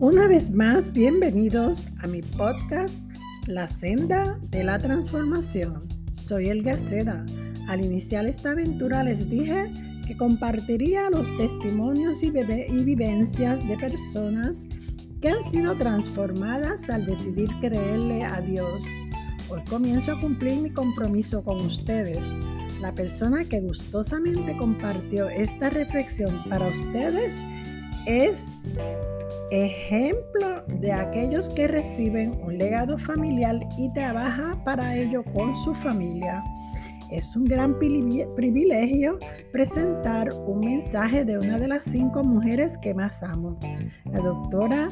[0.00, 3.10] Una vez más, bienvenidos a mi podcast
[3.48, 5.88] La senda de la transformación.
[6.12, 7.26] Soy El Gaceda.
[7.66, 9.68] Al iniciar esta aventura les dije
[10.06, 14.68] que compartiría los testimonios y, y vivencias de personas
[15.20, 18.84] que han sido transformadas al decidir creerle a Dios.
[19.48, 22.24] Hoy comienzo a cumplir mi compromiso con ustedes.
[22.80, 27.34] La persona que gustosamente compartió esta reflexión para ustedes
[28.06, 28.44] es
[29.50, 36.42] ejemplo de aquellos que reciben un legado familiar y trabaja para ello con su familia.
[37.10, 39.18] Es un gran privilegio
[39.50, 43.58] presentar un mensaje de una de las cinco mujeres que más amo,
[44.12, 44.90] la doctora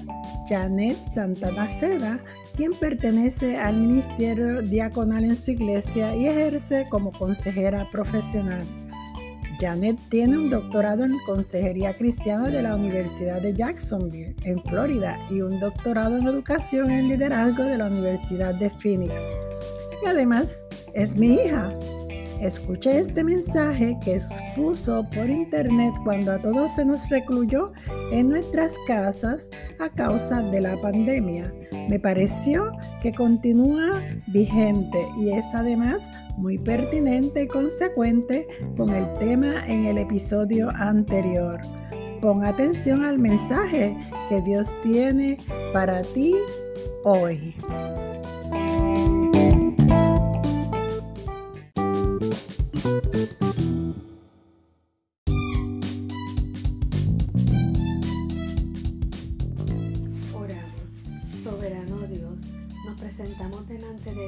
[0.49, 2.19] Janet Santana Seda,
[2.55, 8.65] quien pertenece al ministerio diaconal en su iglesia y ejerce como consejera profesional.
[9.59, 15.41] Janet tiene un doctorado en Consejería Cristiana de la Universidad de Jacksonville, en Florida, y
[15.41, 19.37] un doctorado en Educación en Liderazgo de la Universidad de Phoenix.
[20.03, 21.73] Y además es mi hija.
[22.41, 27.73] Escuché este mensaje que expuso por internet cuando a todos se nos recluyó
[28.13, 31.53] en nuestras casas a causa de la pandemia.
[31.89, 39.67] Me pareció que continúa vigente y es además muy pertinente y consecuente con el tema
[39.67, 41.59] en el episodio anterior.
[42.21, 43.97] Pon atención al mensaje
[44.29, 45.39] que Dios tiene
[45.73, 46.35] para ti
[47.05, 47.55] hoy.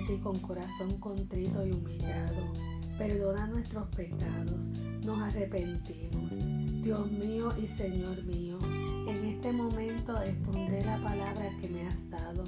[0.08, 2.50] Ti con corazón contrito y humillado.
[2.96, 4.64] Perdona nuestros pecados,
[5.04, 6.30] nos arrepentimos.
[6.82, 8.58] Dios mío y Señor mío,
[9.06, 12.44] en este momento expondré la palabra que me has dado.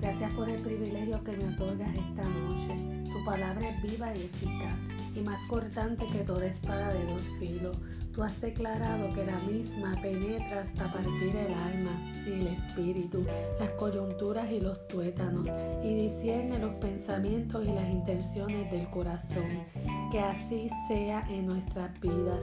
[0.00, 3.04] Gracias por el privilegio que me otorgas esta noche.
[3.04, 7.76] Tu palabra es viva y eficaz y más cortante que toda espada de dos filos.
[8.12, 11.92] Tú has declarado que la misma penetra hasta partir el alma
[12.26, 13.24] y el espíritu,
[13.58, 15.48] las coyunturas y los tuétanos,
[15.84, 19.64] y discierne los pensamientos y las intenciones del corazón.
[20.10, 22.42] Que así sea en nuestras vidas.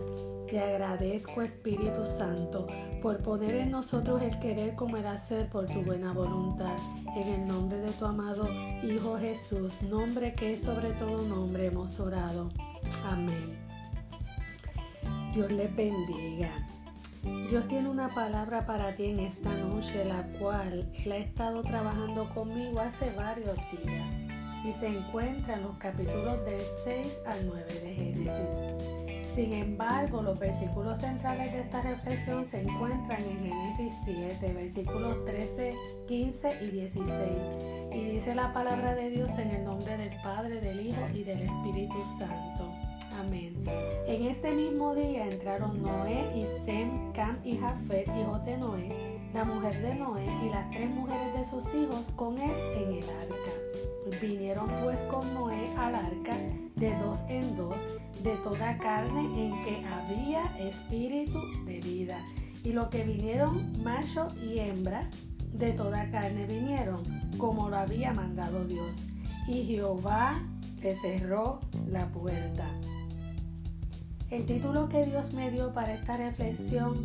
[0.49, 2.67] Te agradezco Espíritu Santo
[3.01, 6.77] por poner en nosotros el querer como el hacer por tu buena voluntad.
[7.17, 8.47] En el nombre de tu amado
[8.81, 12.49] Hijo Jesús, nombre que es sobre todo nombre, hemos orado.
[13.03, 13.57] Amén.
[15.33, 16.49] Dios les bendiga.
[17.49, 22.29] Dios tiene una palabra para ti en esta noche, la cual Él ha estado trabajando
[22.33, 24.13] conmigo hace varios días
[24.63, 29.06] y se encuentra en los capítulos del 6 al 9 de Génesis.
[29.37, 35.75] Sin embargo, los versículos centrales de esta reflexión se encuentran en Génesis 7, versículos 13,
[36.07, 37.07] 15 y 16.
[37.93, 41.43] Y dice la palabra de Dios en el nombre del Padre, del Hijo y del
[41.43, 42.73] Espíritu Santo.
[43.19, 43.63] Amén.
[44.07, 49.43] En este mismo día entraron Noé y Sem, Cam y Jafet, hijos de Noé, la
[49.43, 54.19] mujer de Noé y las tres mujeres de sus hijos con él en el arca.
[54.19, 56.35] Vinieron pues con Noé al arca
[56.75, 57.77] de dos en dos,
[58.23, 62.19] de toda carne en que había espíritu de vida.
[62.63, 65.09] Y lo que vinieron macho y hembra,
[65.53, 67.01] de toda carne vinieron,
[67.37, 68.95] como lo había mandado Dios.
[69.47, 70.41] Y Jehová
[70.81, 72.67] le cerró la puerta.
[74.29, 76.95] El título que Dios me dio para esta reflexión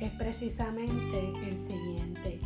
[0.00, 2.40] es precisamente el siguiente.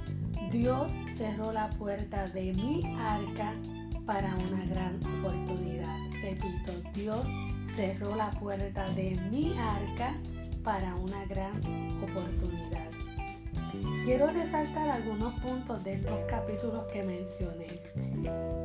[0.50, 3.54] Dios cerró la puerta de mi arca
[4.04, 5.96] para una gran oportunidad.
[6.22, 7.26] Repito, Dios
[7.80, 10.14] cerró la puerta de mi arca
[10.62, 11.56] para una gran
[12.02, 12.90] oportunidad.
[14.04, 17.80] Quiero resaltar algunos puntos de estos capítulos que mencioné.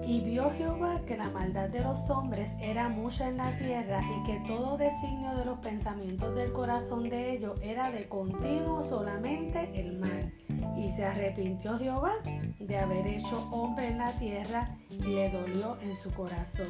[0.05, 4.23] Y vio Jehová que la maldad de los hombres era mucha en la tierra y
[4.25, 9.97] que todo designio de los pensamientos del corazón de ellos era de continuo solamente el
[9.97, 10.33] mal.
[10.77, 12.15] Y se arrepintió Jehová
[12.59, 16.67] de haber hecho hombre en la tierra y le dolió en su corazón.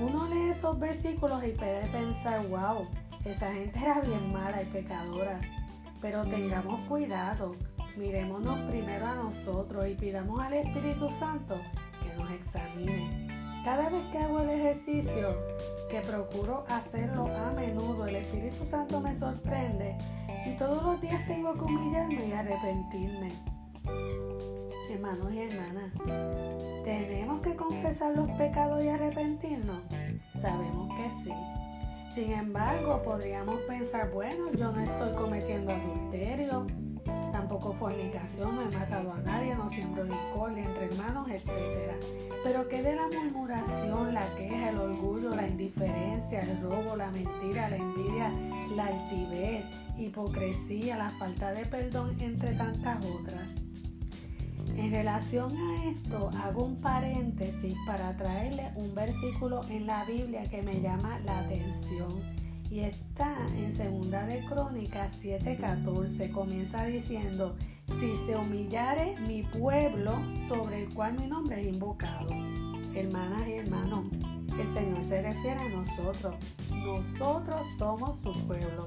[0.00, 2.86] Uno lee esos versículos y puede pensar, wow,
[3.24, 5.38] esa gente era bien mala y pecadora.
[6.00, 7.56] Pero tengamos cuidado,
[7.96, 11.56] mirémonos primero a nosotros y pidamos al Espíritu Santo
[12.00, 13.28] que nos examine.
[13.64, 15.36] Cada vez que hago el ejercicio,
[15.90, 19.98] que procuro hacerlo a menudo, el Espíritu Santo me sorprende
[20.46, 23.57] y todos los días tengo que humillarme y arrepentirme.
[24.90, 25.92] Hermanos y hermanas,
[26.82, 29.82] ¿tenemos que confesar los pecados y arrepentirnos?
[30.40, 31.32] Sabemos que sí.
[32.14, 36.66] Sin embargo, podríamos pensar, bueno, yo no estoy cometiendo adulterio,
[37.32, 41.92] tampoco fornicación, no he matado a nadie, no siembro discordia entre hermanos, etc.
[42.42, 47.68] Pero que de la murmuración, la queja, el orgullo, la indiferencia, el robo, la mentira,
[47.68, 48.32] la envidia,
[48.74, 49.66] la altivez,
[49.98, 53.67] hipocresía, la falta de perdón, entre tantas otras.
[54.88, 60.62] En relación a esto, hago un paréntesis para traerle un versículo en la Biblia que
[60.62, 62.08] me llama la atención
[62.70, 66.30] y está en Segunda de Crónicas 7:14.
[66.30, 67.54] Comienza diciendo,
[68.00, 72.30] si se humillare mi pueblo sobre el cual mi nombre es invocado.
[72.94, 74.06] Hermanas y hermanos,
[74.58, 76.34] el Señor se refiere a nosotros.
[76.72, 78.86] Nosotros somos su pueblo.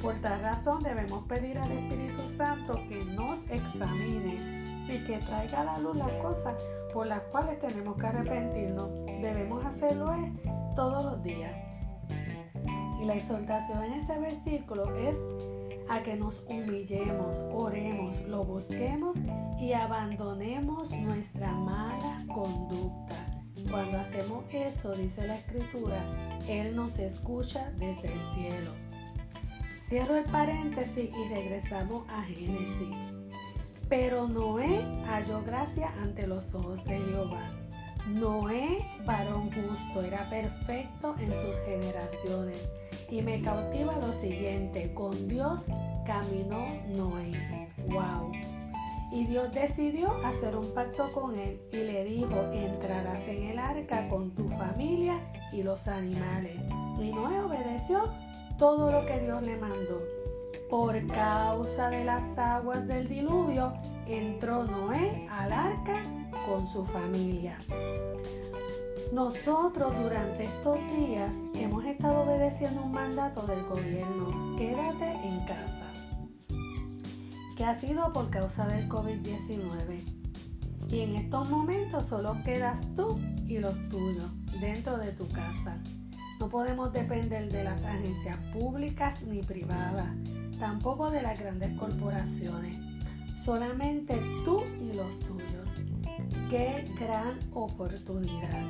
[0.00, 5.64] Por tal razón debemos pedir al Espíritu Santo que nos examine y que traiga a
[5.64, 6.62] la luz las cosas
[6.92, 8.90] por las cuales tenemos que arrepentirnos.
[9.20, 10.06] Debemos hacerlo
[10.74, 11.52] todos los días.
[13.00, 15.16] Y la exhortación en ese versículo es
[15.88, 19.18] a que nos humillemos, oremos, lo busquemos
[19.60, 23.16] y abandonemos nuestra mala conducta.
[23.70, 26.04] Cuando hacemos eso, dice la escritura,
[26.48, 28.70] Él nos escucha desde el cielo.
[29.88, 33.11] Cierro el paréntesis y regresamos a Génesis.
[33.92, 37.50] Pero Noé halló gracia ante los ojos de Jehová.
[38.08, 42.70] Noé, varón justo, era perfecto en sus generaciones.
[43.10, 45.64] Y me cautiva lo siguiente, con Dios
[46.06, 47.68] caminó Noé.
[47.88, 48.32] ¡Wow!
[49.12, 54.08] Y Dios decidió hacer un pacto con él y le dijo, entrarás en el arca
[54.08, 55.20] con tu familia
[55.52, 56.56] y los animales.
[56.98, 58.04] Y Noé obedeció
[58.56, 60.21] todo lo que Dios le mandó.
[60.72, 63.74] Por causa de las aguas del diluvio,
[64.06, 66.02] entró Noé al arca
[66.46, 67.58] con su familia.
[69.12, 75.92] Nosotros durante estos días hemos estado obedeciendo un mandato del gobierno, quédate en casa,
[77.54, 80.00] que ha sido por causa del COVID-19.
[80.88, 85.76] Y en estos momentos solo quedas tú y los tuyos dentro de tu casa.
[86.40, 90.08] No podemos depender de las agencias públicas ni privadas
[90.62, 92.78] tampoco de las grandes corporaciones,
[93.44, 94.14] solamente
[94.44, 95.68] tú y los tuyos.
[96.48, 98.62] Qué gran oportunidad.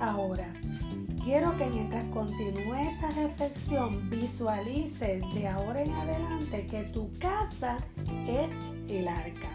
[0.00, 0.50] Ahora,
[1.22, 7.76] quiero que mientras continúe esta reflexión visualices de ahora en adelante que tu casa
[8.26, 8.48] es
[8.88, 9.50] el arca.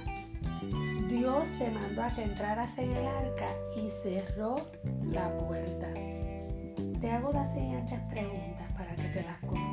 [1.10, 4.54] Dios te mandó a que entraras en el arca y cerró
[5.10, 5.88] la puerta.
[7.02, 9.71] Te hago las siguientes preguntas para que te las contestes.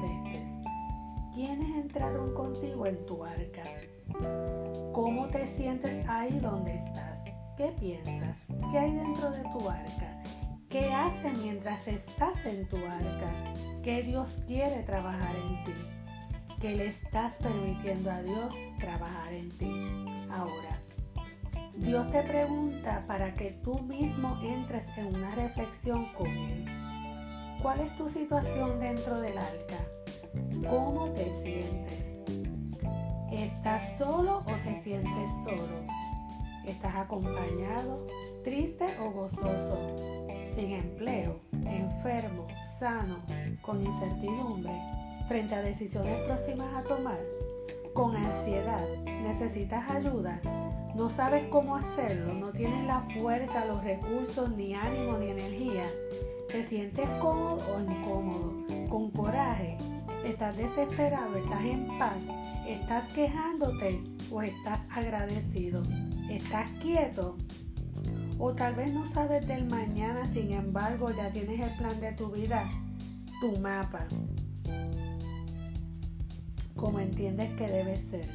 [1.38, 3.62] ¿Quiénes entraron contigo en tu arca?
[4.93, 7.20] ¿Cómo te sientes ahí donde estás?
[7.56, 8.37] ¿Qué piensas?
[8.73, 10.20] ¿Qué hay dentro de tu arca?
[10.69, 13.32] ¿Qué haces mientras estás en tu arca?
[13.85, 15.73] ¿Qué Dios quiere trabajar en ti?
[16.61, 20.26] ¿Qué le estás permitiendo a Dios trabajar en ti?
[20.32, 20.81] Ahora,
[21.76, 26.64] Dios te pregunta para que tú mismo entres en una reflexión con Él.
[27.62, 29.98] ¿Cuál es tu situación dentro del arca?
[30.69, 32.05] ¿Cómo te sientes?
[33.32, 35.85] ¿Estás solo o te sientes solo?
[36.64, 38.06] ¿Estás acompañado,
[38.43, 39.96] triste o gozoso?
[40.55, 42.46] ¿Sin empleo, enfermo,
[42.79, 43.17] sano,
[43.62, 44.73] con incertidumbre,
[45.29, 47.19] frente a decisiones próximas a tomar?
[47.94, 48.86] ¿Con ansiedad?
[49.05, 50.41] ¿Necesitas ayuda?
[50.94, 52.34] ¿No sabes cómo hacerlo?
[52.34, 55.84] ¿No tienes la fuerza, los recursos, ni ánimo, ni energía?
[56.48, 58.53] ¿Te sientes cómodo o incómodo?
[58.89, 59.77] ¿Con coraje?
[60.25, 61.37] ¿Estás desesperado?
[61.37, 62.19] ¿Estás en paz?
[62.67, 65.82] ¿Estás quejándote o estás agradecido?
[66.31, 67.37] ¿Estás quieto?
[68.39, 72.31] O tal vez no sabes del mañana, sin embargo ya tienes el plan de tu
[72.31, 72.70] vida,
[73.41, 74.06] tu mapa,
[76.77, 78.29] como entiendes que debe ser.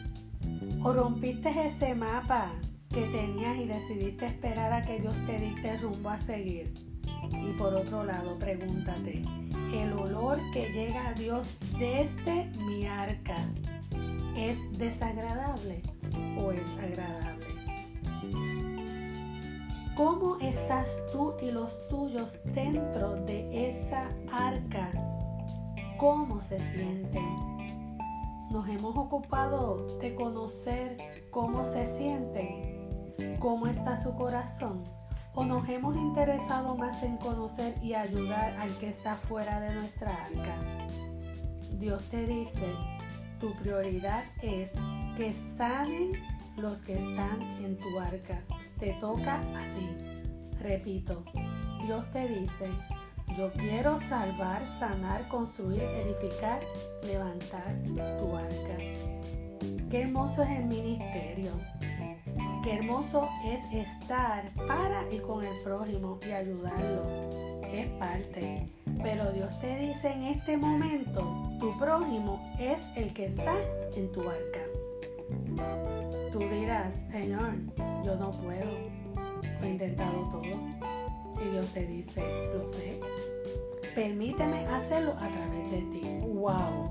[0.83, 2.51] O rompiste ese mapa
[2.89, 6.73] que tenías y decidiste esperar a que Dios te diste rumbo a seguir.
[7.31, 9.21] Y por otro lado, pregúntate,
[9.73, 13.35] ¿el olor que llega a Dios desde mi arca
[14.37, 15.81] es desagradable
[16.39, 17.47] o es agradable?
[19.95, 24.91] ¿Cómo estás tú y los tuyos dentro de esa arca?
[25.97, 27.97] ¿Cómo se sienten?
[28.51, 30.97] Nos hemos ocupado de conocer
[31.31, 34.92] cómo se sienten, cómo está su corazón
[35.35, 40.25] ¿O nos hemos interesado más en conocer y ayudar al que está fuera de nuestra
[40.25, 40.55] arca?
[41.79, 42.75] Dios te dice,
[43.39, 44.69] tu prioridad es
[45.17, 46.11] que sanen
[46.55, 48.43] los que están en tu arca.
[48.79, 49.89] Te toca a ti.
[50.59, 51.23] Repito,
[51.83, 52.69] Dios te dice,
[53.35, 56.61] Yo quiero salvar, sanar, construir, edificar,
[57.03, 57.75] levantar
[58.21, 58.77] tu arca.
[59.89, 61.51] Qué hermoso es el ministerio.
[62.63, 67.03] Qué hermoso es estar para y con el prójimo y ayudarlo.
[67.73, 68.69] Es parte.
[69.01, 73.53] Pero Dios te dice en este momento, tu prójimo es el que está
[73.97, 74.61] en tu arca.
[76.31, 77.53] Tú dirás, Señor,
[78.05, 78.71] yo no puedo.
[79.61, 82.97] He intentado todo y Dios te dice, lo sé.
[83.93, 86.01] Permíteme hacerlo a través de ti.
[86.27, 86.89] ¡Wow!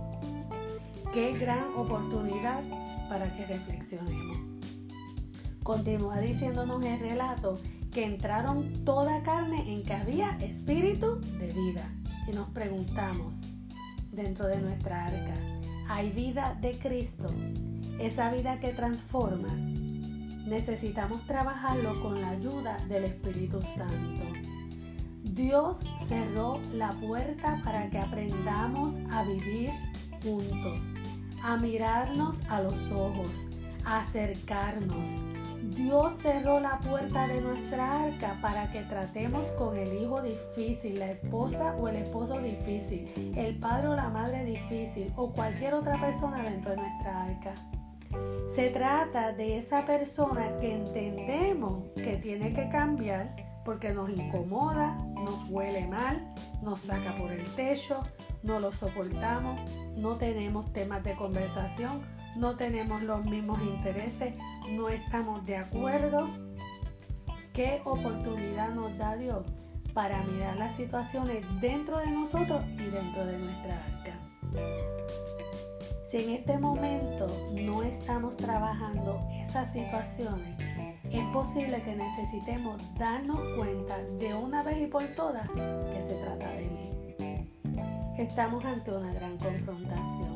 [1.14, 2.60] Qué gran oportunidad
[3.08, 4.51] para que reflexionemos.
[5.62, 7.58] Continúa diciéndonos el relato
[7.92, 11.88] que entraron toda carne en que había espíritu de vida.
[12.26, 13.34] Y nos preguntamos,
[14.10, 15.34] dentro de nuestra arca,
[15.88, 17.26] ¿hay vida de Cristo?
[17.98, 19.48] Esa vida que transforma,
[20.46, 24.22] necesitamos trabajarlo con la ayuda del Espíritu Santo.
[25.22, 25.78] Dios
[26.08, 29.70] cerró la puerta para que aprendamos a vivir
[30.22, 30.80] juntos,
[31.42, 33.28] a mirarnos a los ojos,
[33.84, 35.31] a acercarnos.
[35.74, 41.10] Dios cerró la puerta de nuestra arca para que tratemos con el hijo difícil, la
[41.10, 46.42] esposa o el esposo difícil, el padre o la madre difícil o cualquier otra persona
[46.42, 47.54] dentro de nuestra arca.
[48.54, 55.48] Se trata de esa persona que entendemos que tiene que cambiar porque nos incomoda, nos
[55.48, 58.00] huele mal, nos saca por el techo,
[58.42, 59.58] no lo soportamos,
[59.96, 62.02] no tenemos temas de conversación,
[62.36, 64.34] no tenemos los mismos intereses,
[64.70, 66.28] no estamos de acuerdo.
[67.52, 69.44] ¿Qué oportunidad nos da Dios
[69.92, 74.12] para mirar las situaciones dentro de nosotros y dentro de nuestra arca?
[76.10, 80.58] Si en este momento no estamos trabajando esas situaciones,
[81.10, 86.50] es posible que necesitemos darnos cuenta de una vez y por todas que se trata
[86.50, 86.92] de mí.
[88.18, 90.31] Estamos ante una gran confrontación,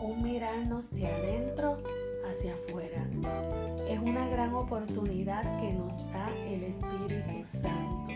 [0.00, 1.78] un mirarnos de adentro
[2.28, 3.06] hacia afuera.
[3.88, 8.14] Es una gran oportunidad que nos da el Espíritu Santo.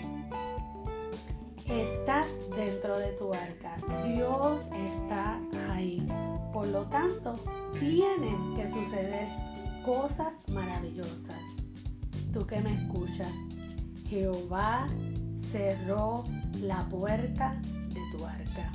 [1.66, 2.26] Estás
[2.56, 3.76] dentro de tu arca.
[4.06, 6.06] Dios está ahí.
[6.52, 7.36] Por lo tanto,
[7.78, 9.28] tienen que suceder
[9.84, 11.40] cosas maravillosas.
[12.32, 13.32] Tú que me escuchas,
[14.08, 14.86] Jehová
[15.50, 16.24] cerró
[16.60, 17.56] la puerta
[17.88, 18.70] de tu arca.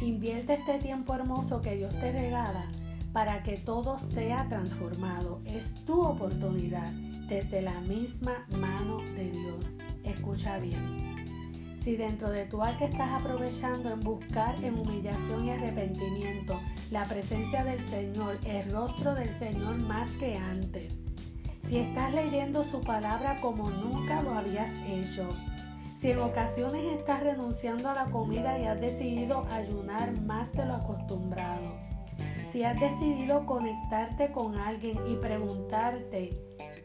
[0.00, 2.66] Invierte este tiempo hermoso que Dios te regala
[3.12, 5.40] para que todo sea transformado.
[5.46, 6.92] Es tu oportunidad
[7.28, 9.64] desde la misma mano de Dios.
[10.04, 11.16] Escucha bien.
[11.82, 16.60] Si dentro de tu arca estás aprovechando en buscar en humillación y arrepentimiento
[16.90, 20.98] la presencia del Señor, el rostro del Señor más que antes.
[21.66, 25.28] Si estás leyendo su palabra como nunca lo habías hecho.
[25.98, 30.74] Si en ocasiones estás renunciando a la comida y has decidido ayunar más de lo
[30.74, 31.74] acostumbrado.
[32.50, 36.30] Si has decidido conectarte con alguien y preguntarte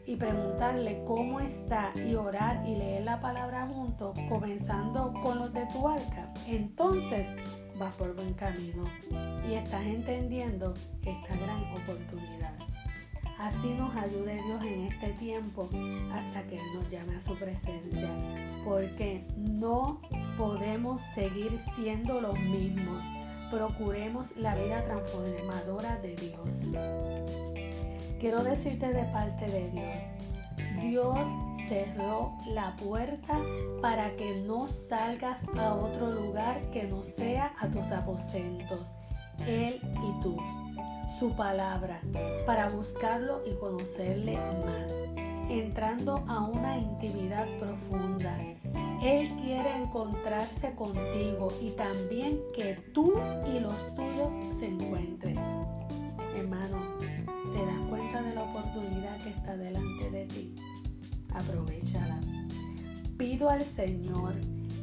[0.06, 5.66] y preguntarle cómo está y orar y leer la palabra juntos, comenzando con los de
[5.66, 7.26] tu arca, entonces
[7.78, 8.84] vas por buen camino
[9.46, 10.72] y estás entendiendo
[11.04, 12.54] esta gran oportunidad.
[13.38, 15.68] Así nos ayude Dios en este tiempo
[16.12, 18.08] hasta que nos llame a su presencia,
[18.64, 20.00] porque no
[20.36, 23.02] podemos seguir siendo los mismos.
[23.50, 26.54] Procuremos la vida transformadora de Dios.
[28.18, 30.22] Quiero decirte de parte de Dios,
[30.80, 31.28] Dios
[31.68, 33.38] cerró la puerta
[33.80, 38.94] para que no salgas a otro lugar que no sea a tus aposentos,
[39.46, 40.36] Él y tú,
[41.18, 42.00] su palabra,
[42.46, 44.92] para buscarlo y conocerle más,
[45.52, 48.38] entrando a una intimidad profunda.
[49.02, 53.12] Él quiere encontrarse contigo y también que tú
[53.46, 55.36] y los tuyos se encuentren.
[56.36, 56.78] Hermano,
[57.52, 60.54] ¿te das cuenta de la oportunidad que está delante de ti?
[61.34, 62.20] Aprovechala.
[63.18, 64.34] Pido al Señor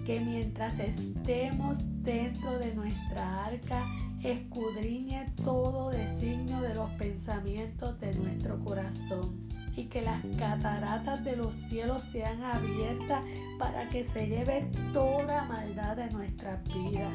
[0.05, 3.87] que mientras estemos dentro de nuestra arca,
[4.23, 11.53] escudriñe todo designio de los pensamientos de nuestro corazón y que las cataratas de los
[11.69, 13.23] cielos sean abiertas
[13.57, 17.13] para que se lleve toda maldad de nuestras vidas.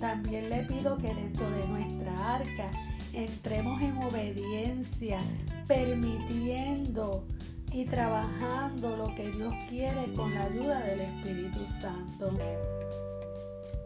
[0.00, 2.70] También le pido que dentro de nuestra arca
[3.12, 5.18] entremos en obediencia,
[5.66, 7.26] permitiendo
[7.72, 12.30] y trabajando lo que Dios quiere con la ayuda del Espíritu Santo.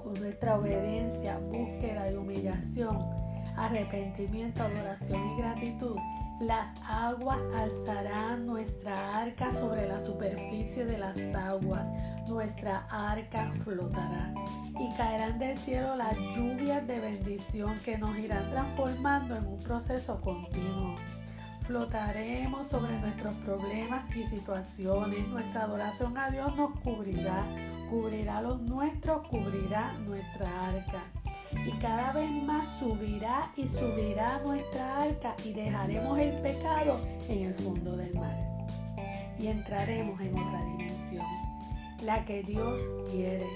[0.02, 2.98] Con nuestra obediencia, búsqueda y humillación,
[3.56, 5.96] arrepentimiento, adoración y gratitud,
[6.40, 11.86] Las aguas alzarán nuestra arca sobre la superficie de las aguas.
[12.28, 14.34] Nuestra arca flotará.
[14.80, 20.20] Y caerán del cielo las lluvias de bendición que nos irán transformando en un proceso
[20.20, 20.96] continuo.
[21.60, 25.28] Flotaremos sobre nuestros problemas y situaciones.
[25.28, 27.46] Nuestra adoración a Dios nos cubrirá.
[27.88, 31.04] Cubrirá los nuestros, cubrirá nuestra arca
[31.66, 37.54] y cada vez más subirá y subirá nuestra arca y dejaremos el pecado en el
[37.54, 38.36] fondo del mar.
[39.38, 41.26] Y entraremos en otra dimensión,
[42.02, 42.80] la que Dios
[43.10, 43.46] quiere.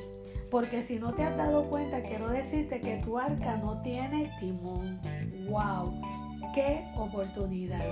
[0.51, 4.99] Porque si no te has dado cuenta, quiero decirte que tu arca no tiene timón.
[5.49, 6.01] ¡Wow!
[6.55, 7.85] ¡Qué oportunidad!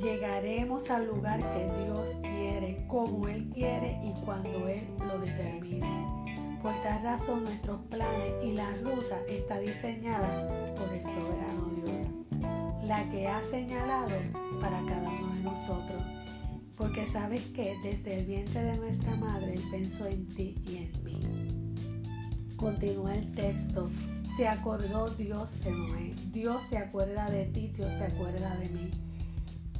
[0.00, 6.19] Llegaremos al lugar que Dios quiere, como Él quiere y cuando Él lo determine.
[6.62, 13.08] Por tal razón nuestros planes y la ruta está diseñada por el soberano Dios, la
[13.08, 14.16] que ha señalado
[14.60, 16.02] para cada uno de nosotros.
[16.76, 21.04] Porque sabes que desde el vientre de nuestra madre Él pensó en ti y en
[21.04, 21.20] mí.
[22.56, 23.88] Continúa el texto.
[24.36, 26.14] Se acordó Dios de Noé.
[26.30, 28.90] Dios se acuerda de ti, Dios se acuerda de mí.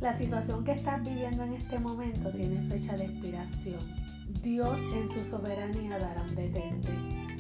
[0.01, 4.00] La situación que estás viviendo en este momento tiene fecha de expiración
[4.43, 6.89] Dios en su soberanía dará un detente.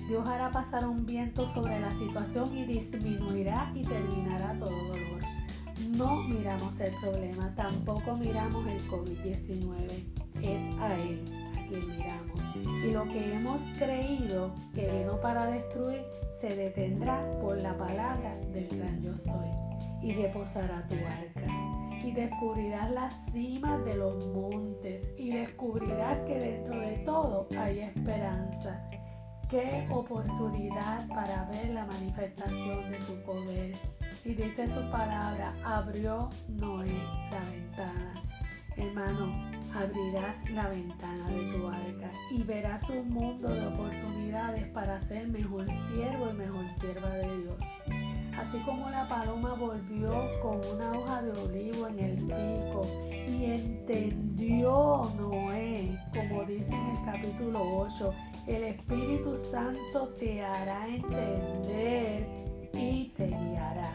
[0.06, 5.20] Dios hará pasar un viento sobre la situación y disminuirá y terminará todo dolor.
[5.96, 10.04] No miramos el problema, tampoco miramos el COVID-19.
[10.42, 11.24] Es a Él
[11.56, 12.40] a quien miramos.
[12.84, 16.02] Y lo que hemos creído que vino para destruir
[16.38, 19.48] se detendrá por la palabra del gran yo soy
[20.02, 21.59] y reposará tu arca
[22.02, 28.88] y descubrirás las cimas de los montes y descubrirás que dentro de todo hay esperanza.
[29.48, 33.74] Qué oportunidad para ver la manifestación de su poder.
[34.24, 36.86] Y dice su palabra, abrió Noé
[37.30, 38.14] la ventana.
[38.76, 45.28] Hermano, abrirás la ventana de tu arca y verás un mundo de oportunidades para ser
[45.28, 47.58] mejor siervo y mejor sierva de Dios.
[48.40, 52.80] Así como la paloma volvió con una hoja de olivo en el pico
[53.28, 58.14] y entendió Noé, como dice en el capítulo 8,
[58.46, 62.26] el Espíritu Santo te hará entender
[62.72, 63.92] y te guiará.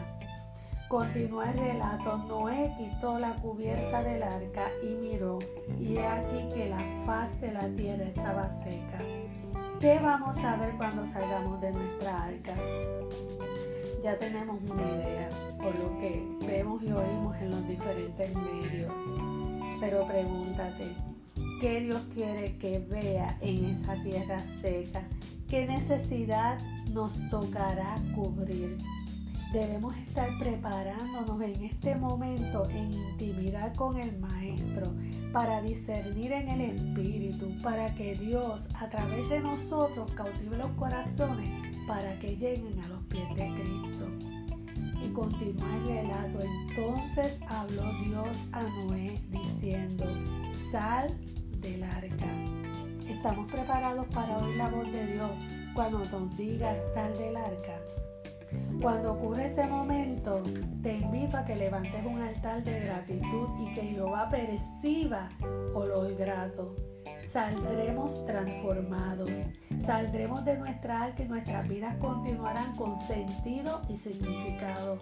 [0.88, 5.40] Continúa el relato, Noé quitó la cubierta del arca y miró,
[5.80, 9.00] y he aquí que la faz de la tierra estaba seca.
[9.80, 12.54] ¿Qué vamos a ver cuando salgamos de nuestra arca?
[14.06, 18.92] Ya tenemos una idea por lo que vemos y oímos en los diferentes medios.
[19.80, 20.94] Pero pregúntate,
[21.60, 25.02] ¿qué Dios quiere que vea en esa tierra seca?
[25.48, 26.56] ¿Qué necesidad
[26.92, 28.78] nos tocará cubrir?
[29.52, 34.86] Debemos estar preparándonos en este momento en intimidad con el Maestro
[35.32, 41.65] para discernir en el Espíritu, para que Dios a través de nosotros cautive los corazones
[41.86, 44.06] para que lleguen a los pies de Cristo.
[45.02, 46.38] Y continúa el relato.
[46.40, 50.04] Entonces habló Dios a Noé diciendo,
[50.70, 51.16] sal
[51.60, 52.26] del arca.
[53.08, 55.30] Estamos preparados para oír la voz de Dios
[55.74, 57.80] cuando nos diga sal del arca.
[58.80, 60.42] Cuando ocurre ese momento,
[60.82, 65.30] te invito a que levantes un altar de gratitud y que Jehová perciba
[65.74, 66.74] olor grato
[67.32, 69.30] saldremos transformados.
[69.84, 74.98] Saldremos de nuestra arca y nuestras vidas continuarán con sentido y significado.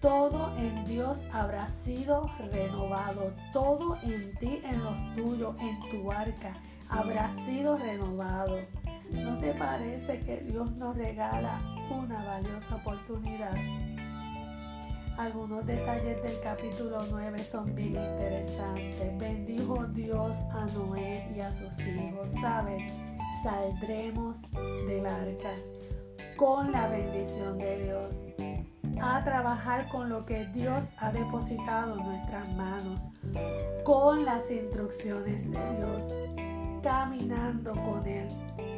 [0.00, 3.32] Todo en Dios habrá sido renovado.
[3.52, 6.54] Todo en ti, en los tuyos, en tu arca,
[6.88, 8.60] habrá sido renovado.
[9.10, 11.58] ¿No te parece que Dios nos regala
[11.90, 13.54] una valiosa oportunidad?
[15.18, 19.18] Algunos detalles del capítulo 9 son bien interesantes.
[19.18, 22.28] Bendijo Dios a Noé y a sus hijos.
[22.42, 22.92] ¿Sabes?
[23.42, 24.42] Saldremos
[24.86, 25.52] del arca
[26.36, 28.14] con la bendición de Dios.
[29.00, 33.00] A trabajar con lo que Dios ha depositado en nuestras manos.
[33.84, 36.02] Con las instrucciones de Dios.
[36.82, 38.28] Caminando con Él.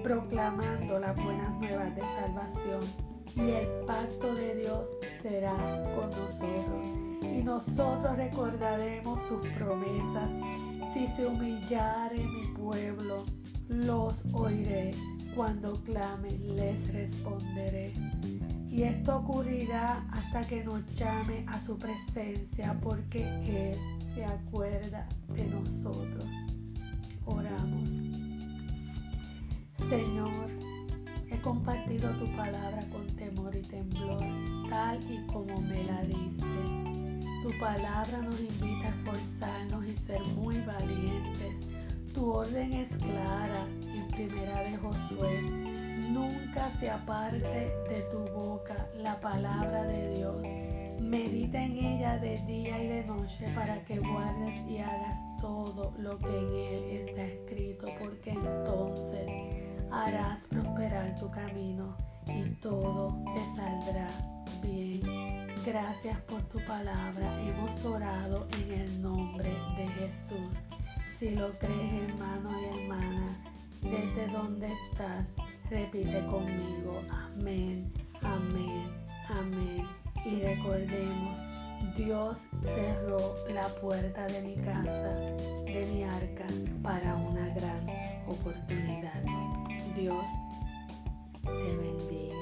[0.05, 3.08] Proclamando las buenas nuevas de salvación
[3.39, 4.89] y el pacto de Dios
[5.23, 5.55] será
[5.95, 6.87] con nosotros.
[7.23, 10.29] Y nosotros recordaremos sus promesas.
[10.93, 13.25] Si se humillare mi pueblo,
[13.69, 14.91] los oiré.
[15.35, 17.93] Cuando clame, les responderé.
[18.69, 23.79] Y esto ocurrirá hasta que nos llame a su presencia, porque Él
[24.15, 26.27] se acuerda de nosotros.
[27.25, 27.89] Oramos.
[29.89, 30.58] Señor,
[31.39, 34.19] He compartido tu palabra con temor y temblor,
[34.69, 36.45] tal y como me la diste.
[37.45, 41.69] Tu palabra nos invita a esforzarnos y ser muy valientes.
[42.13, 45.43] Tu orden es clara en primera de Josué.
[46.11, 50.43] Nunca se aparte de tu boca la palabra de Dios.
[51.01, 56.19] Medita en ella de día y de noche para que guardes y hagas todo lo
[56.19, 61.97] que en él está escrito, porque entonces harás prosperar tu camino
[62.27, 64.09] y todo te saldrá
[64.63, 65.01] bien.
[65.65, 67.41] Gracias por tu palabra.
[67.43, 70.55] Hemos orado en el nombre de Jesús.
[71.19, 73.37] Si lo crees, hermano y hermana,
[73.83, 75.29] desde donde estás,
[75.71, 77.03] repite conmigo.
[77.11, 78.87] Amén, amén,
[79.29, 79.87] amén.
[80.25, 81.39] Y recordemos,
[81.97, 85.15] Dios cerró la puerta de mi casa,
[85.65, 86.47] de mi arca,
[86.83, 87.87] para una gran
[88.27, 89.23] oportunidad.
[89.99, 90.25] Dios
[91.43, 92.37] te bendiga.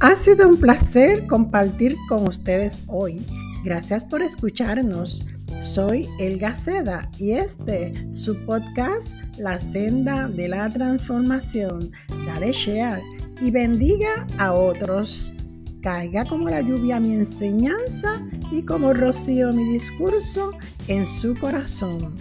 [0.00, 3.24] Ha sido un placer compartir con ustedes hoy.
[3.64, 5.31] Gracias por escucharnos.
[5.62, 11.92] Soy Elga Seda y este, su podcast, La Senda de la Transformación.
[12.26, 13.00] Dale share
[13.40, 15.32] y bendiga a otros.
[15.80, 18.20] Caiga como la lluvia mi enseñanza
[18.50, 20.50] y como rocío mi discurso
[20.88, 22.16] en su corazón.